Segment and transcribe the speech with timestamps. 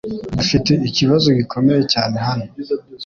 [0.37, 2.45] Dufite ikibazo gikomeye cyane hano.